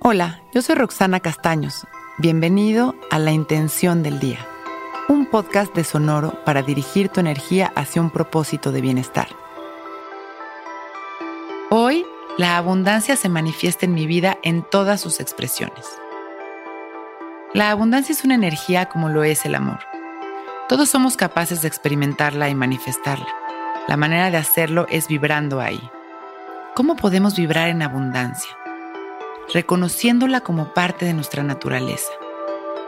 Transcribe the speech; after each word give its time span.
Hola, 0.00 0.42
yo 0.54 0.62
soy 0.62 0.76
Roxana 0.76 1.18
Castaños. 1.18 1.84
Bienvenido 2.18 2.94
a 3.10 3.18
La 3.18 3.32
Intención 3.32 4.04
del 4.04 4.20
Día, 4.20 4.38
un 5.08 5.26
podcast 5.26 5.74
de 5.74 5.82
Sonoro 5.82 6.44
para 6.44 6.62
dirigir 6.62 7.08
tu 7.08 7.18
energía 7.18 7.72
hacia 7.74 8.00
un 8.00 8.10
propósito 8.10 8.70
de 8.70 8.80
bienestar. 8.80 9.26
Hoy, 11.70 12.06
la 12.38 12.56
abundancia 12.56 13.16
se 13.16 13.28
manifiesta 13.28 13.86
en 13.86 13.94
mi 13.94 14.06
vida 14.06 14.38
en 14.44 14.62
todas 14.62 15.00
sus 15.00 15.18
expresiones. 15.18 15.84
La 17.52 17.72
abundancia 17.72 18.12
es 18.12 18.24
una 18.24 18.36
energía 18.36 18.86
como 18.86 19.08
lo 19.08 19.24
es 19.24 19.44
el 19.46 19.56
amor. 19.56 19.80
Todos 20.68 20.88
somos 20.88 21.16
capaces 21.16 21.60
de 21.60 21.68
experimentarla 21.68 22.48
y 22.48 22.54
manifestarla. 22.54 23.34
La 23.88 23.96
manera 23.96 24.30
de 24.30 24.36
hacerlo 24.36 24.86
es 24.90 25.08
vibrando 25.08 25.60
ahí. 25.60 25.82
¿Cómo 26.76 26.94
podemos 26.94 27.34
vibrar 27.36 27.68
en 27.68 27.82
abundancia? 27.82 28.56
Reconociéndola 29.52 30.40
como 30.40 30.74
parte 30.74 31.04
de 31.06 31.14
nuestra 31.14 31.42
naturaleza, 31.42 32.10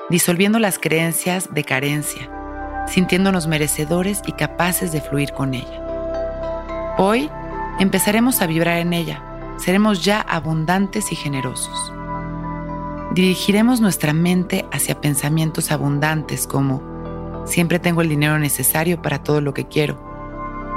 disolviendo 0.08 0.58
las 0.58 0.78
creencias 0.78 1.52
de 1.52 1.64
carencia, 1.64 2.30
sintiéndonos 2.86 3.46
merecedores 3.46 4.22
y 4.26 4.32
capaces 4.32 4.92
de 4.92 5.00
fluir 5.00 5.32
con 5.32 5.54
ella. 5.54 6.94
Hoy 6.98 7.30
empezaremos 7.78 8.42
a 8.42 8.46
vibrar 8.46 8.78
en 8.78 8.92
ella, 8.92 9.22
seremos 9.56 10.04
ya 10.04 10.20
abundantes 10.20 11.12
y 11.12 11.16
generosos. 11.16 11.92
Dirigiremos 13.12 13.80
nuestra 13.80 14.12
mente 14.12 14.66
hacia 14.70 15.00
pensamientos 15.00 15.72
abundantes 15.72 16.46
como 16.46 16.82
siempre 17.46 17.78
tengo 17.78 18.02
el 18.02 18.08
dinero 18.08 18.38
necesario 18.38 19.00
para 19.02 19.22
todo 19.22 19.40
lo 19.40 19.54
que 19.54 19.66
quiero 19.66 20.10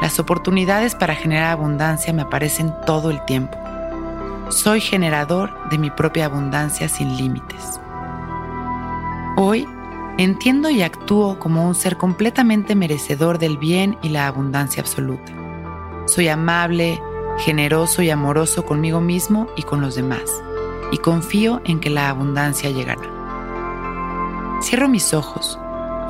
las 0.03 0.19
oportunidades 0.19 0.95
para 0.95 1.15
generar 1.15 1.51
abundancia 1.51 2.11
me 2.11 2.23
aparecen 2.23 2.73
todo 2.85 3.09
el 3.09 3.23
tiempo. 3.23 3.57
Soy 4.53 4.81
generador 4.81 5.51
de 5.71 5.79
mi 5.79 5.89
propia 5.89 6.25
abundancia 6.25 6.87
sin 6.87 7.17
límites. 7.17 7.79
Hoy 9.35 9.67
entiendo 10.19 10.69
y 10.69 10.83
actúo 10.83 11.39
como 11.39 11.67
un 11.67 11.73
ser 11.73 11.97
completamente 11.97 12.75
merecedor 12.75 13.39
del 13.39 13.57
bien 13.57 13.97
y 14.03 14.09
la 14.09 14.27
abundancia 14.27 14.81
absoluta. 14.81 15.33
Soy 16.05 16.27
amable, 16.27 17.01
generoso 17.39 18.03
y 18.03 18.11
amoroso 18.11 18.63
conmigo 18.63 19.01
mismo 19.01 19.47
y 19.57 19.63
con 19.63 19.81
los 19.81 19.95
demás, 19.95 20.43
y 20.91 20.97
confío 20.99 21.59
en 21.65 21.79
que 21.79 21.89
la 21.89 22.09
abundancia 22.09 22.69
llegará. 22.69 23.09
Cierro 24.61 24.87
mis 24.87 25.15
ojos 25.15 25.57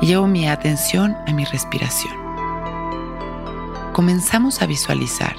y 0.02 0.06
llevo 0.06 0.26
mi 0.26 0.46
atención 0.46 1.16
a 1.26 1.32
mi 1.32 1.46
respiración 1.46 2.12
comenzamos 3.94 4.60
a 4.60 4.66
visualizar 4.66 5.36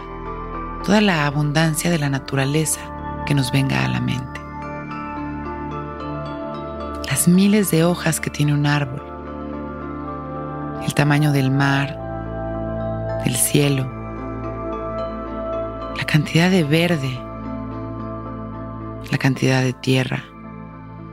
toda 0.85 1.01
la 1.01 1.25
abundancia 1.25 1.91
de 1.91 1.99
la 1.99 2.09
naturaleza 2.09 2.94
que 3.25 3.33
nos 3.33 3.51
venga 3.51 3.83
a 3.83 3.87
la 3.87 3.99
mente. 3.99 4.41
Las 7.09 7.27
miles 7.27 7.71
de 7.71 7.83
hojas 7.83 8.19
que 8.19 8.29
tiene 8.29 8.53
un 8.53 8.65
árbol, 8.65 9.01
el 10.85 10.93
tamaño 10.93 11.31
del 11.31 11.51
mar, 11.51 11.97
del 13.23 13.35
cielo, 13.35 13.89
la 15.97 16.05
cantidad 16.05 16.49
de 16.49 16.63
verde, 16.63 17.19
la 19.11 19.17
cantidad 19.17 19.61
de 19.61 19.73
tierra, 19.73 20.23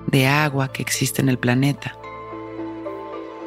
de 0.06 0.26
agua 0.26 0.68
que 0.68 0.82
existe 0.82 1.22
en 1.22 1.28
el 1.28 1.38
planeta 1.38 1.96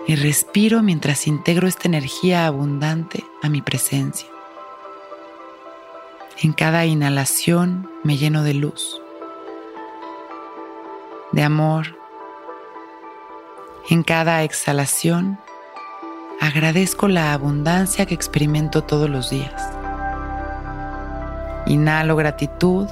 y 0.08 0.16
respiro 0.16 0.81
mientras 0.83 1.27
integro 1.27 1.67
esta 1.67 1.88
energía 1.88 2.45
abundante 2.45 3.23
a 3.41 3.49
mi 3.49 3.61
presencia. 3.61 4.34
En 6.44 6.52
cada 6.52 6.86
inhalación 6.86 7.89
me 8.03 8.17
lleno 8.17 8.44
de 8.44 8.53
luz, 8.53 9.02
de 11.31 11.44
amor. 11.44 11.97
En 13.89 14.04
cada 14.04 14.43
exhalación 14.43 15.39
agradezco 16.42 17.08
la 17.08 17.32
abundancia 17.32 18.05
que 18.05 18.14
experimento 18.14 18.83
todos 18.83 19.09
los 19.09 19.30
días. 19.30 19.71
Inhalo 21.67 22.17
gratitud 22.17 22.89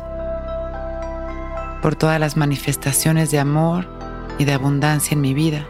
por 1.81 1.95
todas 1.95 2.21
las 2.21 2.37
manifestaciones 2.37 3.29
de 3.29 3.39
amor 3.39 3.85
y 4.39 4.45
de 4.45 4.53
abundancia 4.53 5.15
en 5.15 5.21
mi 5.21 5.33
vida 5.33 5.67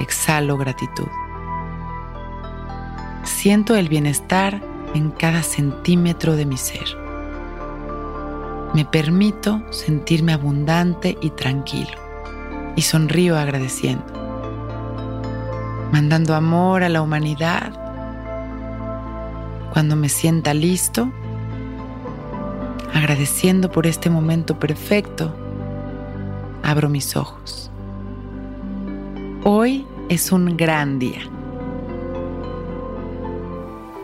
exhalo 0.00 0.56
gratitud. 0.56 1.08
Siento 3.22 3.76
el 3.76 3.88
bienestar 3.88 4.60
en 4.96 5.10
cada 5.10 5.42
centímetro 5.42 6.36
de 6.36 6.46
mi 6.46 6.56
ser. 6.56 6.86
Me 8.74 8.84
permito 8.84 9.62
sentirme 9.70 10.32
abundante 10.32 11.16
y 11.20 11.30
tranquilo 11.30 11.98
y 12.76 12.82
sonrío 12.82 13.38
agradeciendo, 13.38 14.04
mandando 15.92 16.34
amor 16.34 16.82
a 16.82 16.88
la 16.88 17.02
humanidad. 17.02 17.72
Cuando 19.72 19.96
me 19.96 20.08
sienta 20.08 20.54
listo, 20.54 21.10
agradeciendo 22.94 23.70
por 23.70 23.86
este 23.86 24.10
momento 24.10 24.58
perfecto, 24.58 25.34
abro 26.62 26.88
mis 26.88 27.16
ojos. 27.16 27.70
Hoy 29.44 29.86
es 30.08 30.32
un 30.32 30.56
gran 30.56 30.98
día. 30.98 31.35